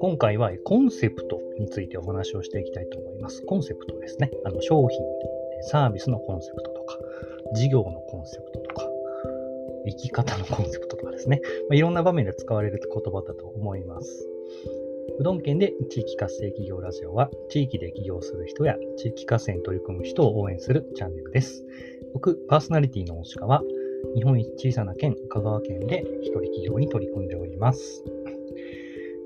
[0.00, 3.42] 今回はコンセプトについてお話をしていきたいと思います。
[3.42, 4.30] コンセプトですね。
[4.44, 5.00] あの商品、
[5.62, 6.98] サービスのコンセプトとか、
[7.54, 8.88] 事業のコンセプトとか、
[9.86, 11.40] 生き方のコンセプトとかですね。
[11.68, 14.28] まあ、いろんな場面で使われる言葉だと思います。
[15.18, 21.64] うどん県で地域活性企業ラジオは、地域で起業する人や地域活性に取り組む人を応援するチャンネルです。
[22.14, 23.62] 僕、パーソナリティの大鹿は、
[24.14, 28.02] 日本一小さな県、香川県で一人企業に取り組んでおります。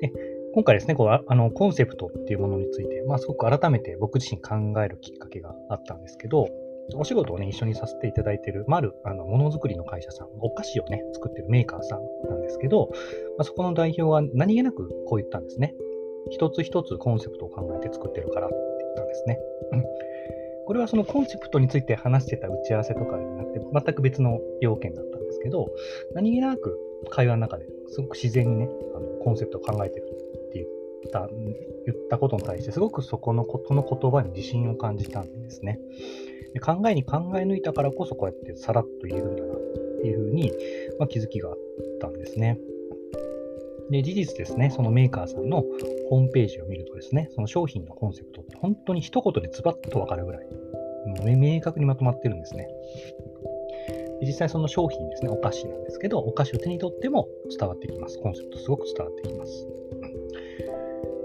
[0.00, 0.12] で
[0.54, 6.48] 今回ですね、こうあのコンセプトっていうものについて、まあ、すごく改めて僕自身考えるきっかけがあったんですけど、
[6.94, 12.88] お仕事をね、一緒にさせていただいている、まる、あの、ものづくりの会社さん、お菓子をね、作ってるメーカーさんなんですけど、
[13.36, 15.74] まあ、そこの代表は何気なくこう言ったんですね。
[16.30, 19.38] 一つ一つコンセプトを考えて作ってるからって言ったんですね。
[20.68, 25.70] これはそのコンセプトについて話してた打ち合わせとかではなくて、全く別の要件だったんですけど、
[26.14, 31.26] 何気なく会話の中ですごく自然にね、あのコンセプトを考えてるって言った
[31.86, 35.80] 言ったことに対して、すごくそこのことの言葉に自信を感じたんですね。
[36.52, 39.58] で考えに考え抜いたからこそ、こうやってさらっと言えるんだなっ
[40.02, 40.52] ていうふうに、
[40.98, 41.56] まあ、気づきがあっ
[41.98, 42.58] たんですね。
[43.90, 45.64] で、事実ですね、そのメーカーさんの
[46.10, 50.46] ホームページを見るとですね、その商品のコンセプトって本当に一言でズバッとわかるぐらい、
[51.36, 52.68] 明確にまとまってるんですね。
[54.20, 58.18] 実際その商品ですね、お菓子なんですけど、お菓子を手に取っても伝わってきます。
[58.18, 59.66] コンセプトすごく伝わってきます。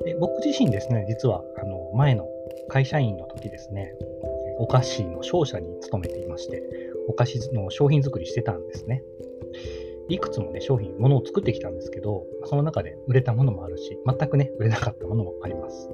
[0.05, 2.27] で僕自身ですね、実はあの前の
[2.67, 3.95] 会社員の時ですね、
[4.57, 6.61] お菓子の商社に勤めていまして、
[7.07, 9.03] お菓子の商品作りしてたんですね。
[10.09, 15.89] いくつもね、商品、ものを作ってきたんですけど、その中で売れたものもあるし、全くね、売れなかったものもあります。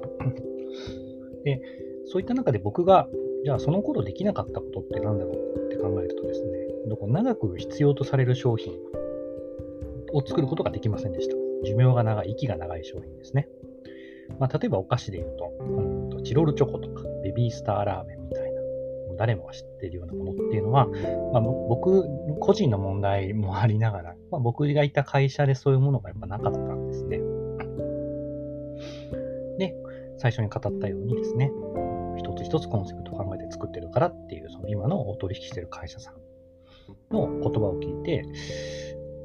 [1.44, 1.62] で、
[2.06, 3.08] そういった中で僕が、
[3.44, 6.70] じゃあその頃できなかったことって何だろうって考えるとですね、
[7.10, 8.72] 長く必要とされる商品
[10.12, 11.36] を作ることができませんでした。
[11.64, 13.48] 寿命が長い、息が長い商品ですね。
[14.38, 18.49] まあ、例えばお菓子で言うと、うんとチロルチョコとか、ベビースターラーメンみたいな、
[19.20, 20.86] 誰もが知っているようなものっていうのは、
[21.34, 22.06] まあ、僕
[22.38, 27.18] 個人の問題もありながら、まあ、僕がいた会社でそういうものがやっぱなかったんですね。
[29.58, 29.74] で、
[30.16, 31.52] 最初に語ったようにですね、
[32.16, 36.14] 一つ一つコンセプトを考えて作ってるからっていう、その今のお取引してる会社さん
[37.14, 38.22] の言葉を聞いて、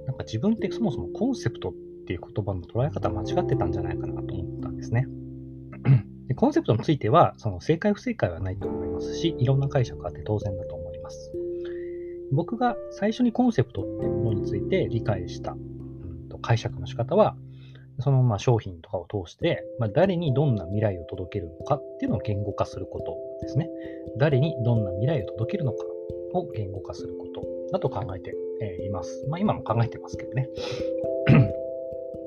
[0.08, 1.74] なんか自分ってそもそもコンセプトっ
[2.06, 5.08] ていう言葉の捉え方間違ってたんじゃないかなと思ったんですね。
[6.36, 11.32] コンセプトについては、その正解不正解はないと思いますし、いろんな解釈があって当然だと思います。
[12.32, 17.36] 僕が最初にコンセプトっていうものについて理解した、うん、と解釈の仕方は、
[18.00, 23.70] そのまあ商品とかを通して、まあ、誰にどんな未来を届けるのかっていうのを言語化することですね。
[24.18, 25.86] 誰にどんな未来を届けるのか
[26.34, 28.36] を言語化することだと考えて
[28.86, 29.26] います。
[29.30, 30.50] まあ今も考えてますけどね。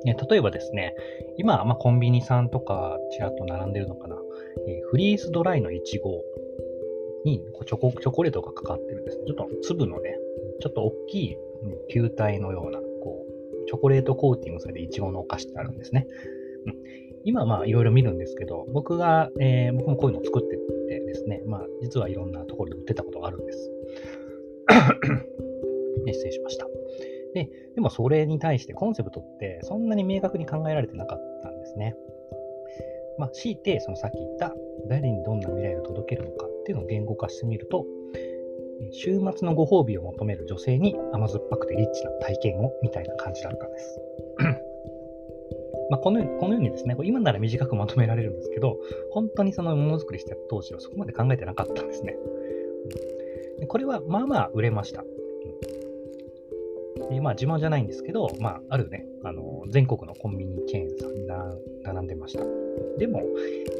[0.04, 0.94] ね例えばですね、
[1.36, 4.16] 今、まあ、コンビニさんとかちらっと並んでるのかな、
[4.66, 6.22] えー、フリーズドライのイチゴ
[7.24, 10.16] にチョコチョコレートがかかってるんですね、ちょっと粒のね、
[10.60, 11.36] ちょっと大きい
[11.90, 16.06] 球体のような、こう、チョコレートコーティングされてイチゴのお菓子ってあるんですね。
[16.66, 16.74] うん、
[17.24, 23.70] 今、まあ、いろいろ見るんですけど、僕が、えー、僕もこういうのを作ってってですね、まあ、実はいろんなところで売ってたことがあるんです。
[26.06, 26.66] 失礼しました。
[27.34, 31.96] で、でもそれに対してコンセプトってそんなに明確に考えられてなかったんですね。
[33.18, 34.54] まあ、強いて、そのさっき言った
[34.88, 37.84] 誰にどんな未来を届けるのかっていうのを言語化してみると、
[38.92, 44.00] 週末のご褒美を求める女性に甘酸っぱくてリッチな体験をみたいな感じだったんです。
[45.90, 48.78] まあこのようにこのようにですね、今なら短くまとめられるんですけど、
[49.10, 52.16] 本当にそのものづくりした当時はそこまで考えてなかったんですね。
[53.66, 55.04] これはまあまあ売れました。
[57.10, 61.26] でまあ、自慢じゃないんですけど、まあ、あるね、あの、全国のコンビニチェーンさんに
[61.82, 62.44] 並んでました。
[62.98, 63.24] でも、や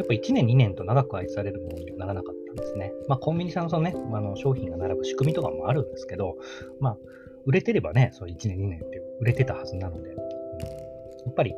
[0.05, 2.93] っぱ1年2年と長く愛されるものにはならなかったんですね。
[3.09, 6.37] まあ、コンビニさんのそのね、あの商品が並ぶ仕組みとかもあるんですけど、
[6.81, 6.97] まあ、
[7.45, 10.25] 売れてればね、そう1年2年って売れてたはずなので、うん、や
[11.31, 11.55] っぱり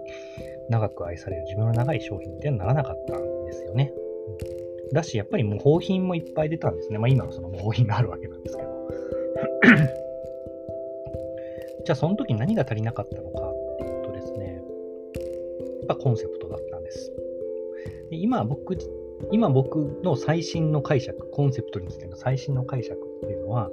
[0.69, 3.93] 長く愛される自分の長い商品ってならなかったんですよね。
[4.87, 6.99] うん、だし、やっぱり模倣品もいっぱい出たんですね。
[6.99, 8.70] まあ、今はその模倣品があるわけなんですけど。
[11.85, 17.13] じゃあその時何が足りなかったのかっていうとですね、やっぱコンセプトだったんです。
[18.11, 18.77] で今僕、
[19.31, 23.71] 今僕の最新の解釈、コンセプトについての最新の解釈っていうのは、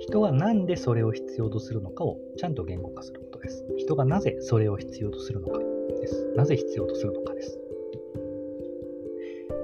[0.00, 3.64] 人がなんでそれを必要とするのかをちゃんと言語化することです。
[3.76, 5.60] 人がなぜそれを必要とするのか
[6.00, 6.32] です。
[6.36, 7.58] なぜ必要とするのかです。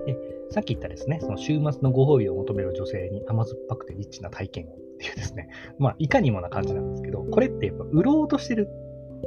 [0.07, 0.17] で
[0.51, 5.49] さっき言ったですね、その週末のご褒美を求める女性に甘酸っぱくてリッチな体験をっていうですね、
[5.79, 8.69] まあ、いかにもな感じなんですけど、これってやっぱ売ろうとしてる、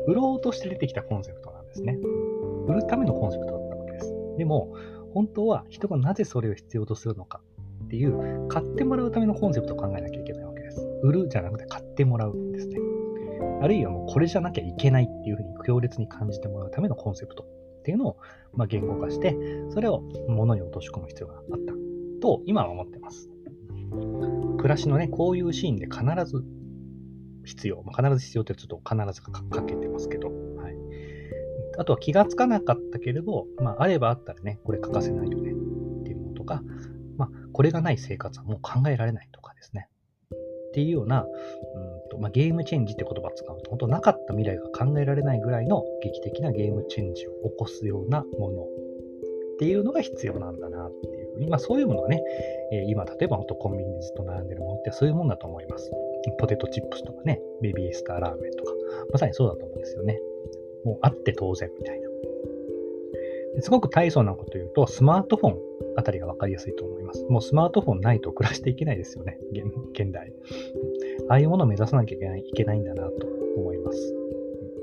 [0.08, 1.98] 売ろうとして出てきたコンセプトなんですね。
[2.68, 4.14] 売るためのコンセプトだったわけです。
[4.38, 4.74] でも、
[5.14, 7.42] 本当は人がなぜそれを必要とするのか
[7.86, 10.88] っていう、買ってもらうためのコンセプトを考えなきゃいけないわけです。
[11.04, 12.78] 売るじゃなくて買ってもらうんですね。
[13.62, 18.18] あるいはもうこれじゃなきゃいけないっていうふうに強烈に感じてもらうためのコンセプトっていうのを、
[18.54, 19.36] まあ、言語化して、
[19.70, 21.74] それを物に落とし込む必要があった
[22.22, 23.31] と今は思ってます。
[24.58, 26.44] 暮らしのね、こういうシーンで必ず
[27.46, 27.84] 必要。
[27.84, 29.32] まあ、必ず必要ってちょっと必ずか
[29.64, 30.76] けてますけど、はい。
[31.78, 36.62] あとは気がつかなかったけれど、まあ、あればあったらね、これ欠かせないよねっていうものとか、
[37.18, 39.88] まあ、これがない生活はもう考えられないとかですね。
[40.70, 48.68] っていうような、うんとまあ、ゲームチェンジって言葉を使うと、本当なかった未来が考えられないぐらいの劇的なゲームチェンジを起こすようなものっ
[49.60, 52.24] ていうのが必要なんだなっていうふうに、まあ、そういうものがね、
[52.72, 55.92] え今、例えば本当コンビニにずっと並んでるものってそういうもんだと思います。
[56.38, 58.72] ポテトチップスとかね、ベビースターラーメンとか、
[59.12, 60.20] まさにそうだと思うんですよね。
[60.84, 62.10] もうあって当然みたいな。
[63.60, 65.58] すごく大層なこと言うと、スマートフォン
[65.98, 67.26] あたりが分かりやすいと思います。
[67.26, 69.40] もうスマートフォンないと暮らしていけないですよね、
[69.94, 70.32] 現代。
[71.28, 74.16] ああいうものを目指さなきゃいけないいけないんだなと思います。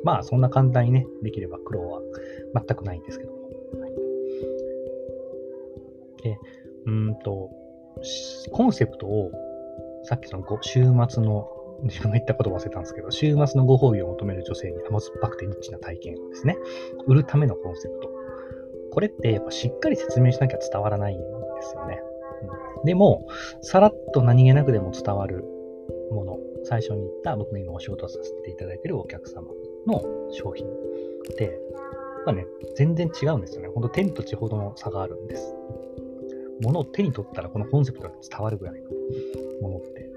[0.04, 2.02] まあ、そんな簡単にね、できれば苦労は
[2.54, 3.37] 全くないんですけど。
[6.22, 6.38] で、
[6.86, 7.50] うんと、
[8.52, 9.30] コンセプトを、
[10.04, 11.48] さっきその週末の、
[11.84, 16.58] 自分が言ったこと忘れたんですけど、週末のご褒美を求める女性に甘酸っぱくてニッチな体験をですね、
[17.06, 18.10] 売るためのコンセプト。
[18.90, 21.24] これってやっぱしっかり説明しなきゃ伝わらないんで
[21.60, 22.00] すよね。
[22.78, 23.28] うん、でも、
[23.62, 25.44] さらっと何気なくでも伝わる
[26.10, 29.46] もの、最初に言った僕の今お仕事させていただいているお客様
[29.86, 30.70] の商品っ
[31.36, 31.60] て、
[32.26, 33.68] まあね、全然違うんですよね。
[33.68, 35.54] ほんと天と地ほどの差があるんです。
[36.62, 38.90] 物を手に取ったらこのコンセプトが伝わるぐらいの
[39.60, 40.10] ものって、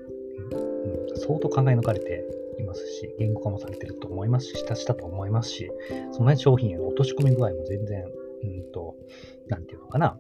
[1.11, 2.25] うん、相当考え抜かれて
[2.59, 5.71] いますし、言語化もされてると思いますし、したしたと思いますし、
[6.11, 8.05] その、ね、商品への落とし込み具合も全然、
[8.43, 8.95] うんと、
[9.47, 10.19] なんていうのかな、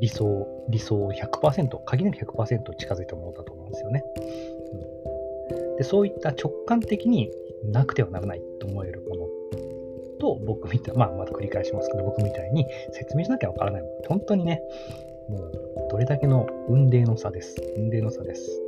[0.00, 4.04] 理想、理想100%、限りなく100%近づいたものだと思うんですよね。
[5.50, 7.30] うん、でそういった直感的に
[7.64, 9.28] なくてはならないと思えるもの
[10.18, 13.94] と、僕みたい、まあ、また繰り返しますけど、僕みたいに説明しなきゃわからないもの。
[14.08, 14.62] 本当にね、
[15.28, 15.52] もう、
[15.90, 17.56] どれだけの運命の差です。
[17.76, 18.62] 運命の差です。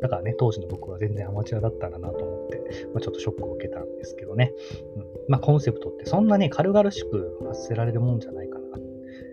[0.00, 4.52] だからね、当時の僕は全然アマチュアだったんだなと思って、まあ、ちょっとショックを受けたんですけどね。
[4.96, 8.78] うん、まあ、コンセプトってそんなね、軽々しく発せられるもんじゃないかな。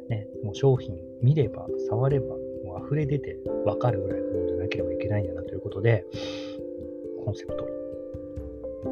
[0.10, 6.06] ね、もう商品見れば、触れば、もう溢れ出てわかるぐらいのもんじゃなければいけないんだなということで、
[7.26, 7.68] コンセプト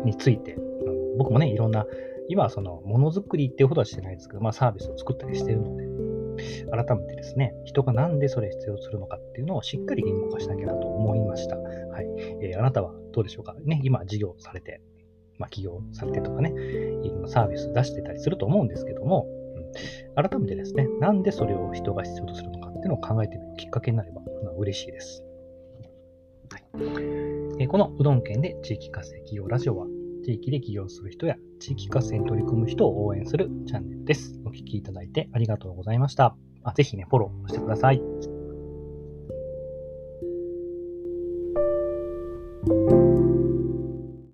[0.03, 1.85] について、あの僕もね、いろんな、
[2.27, 5.84] 今はそのものづくりっていうほどはしてないですけど、まあサービスを作ったりしてるので、
[6.71, 11.57] 改めてですね、人がなんでそれ必要するのかっていうのをしっかり言語化しなきゃなと思いました。
[11.57, 12.05] はい。
[12.41, 13.55] えー、あなたはどうでしょうか？
[13.63, 14.81] ね、今事業されて、
[15.37, 16.51] まあ起業されてとかね、
[17.03, 25.23] いろんなサービス出してたりすると思うんですけども、うん、改めてですね、なんでそれを人が必要とするのかっていうのを考えてみるきっかけになれば、まあ、嬉しいです。
[26.49, 26.63] はい
[27.59, 29.87] えー、このうどん県で地域活性企業ラジオは、
[30.25, 34.39] 地域で起業する人や地域活性に取り組む人を応援するチャンネルです。
[34.43, 36.35] お聴きいただいてありがとうございました。
[36.63, 38.34] あぜひね、フォローしてください。